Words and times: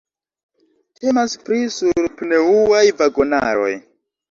Temas 0.99 1.35
pri 1.43 1.59
sur-pneŭaj 1.77 2.83
vagonaroj. 3.05 3.71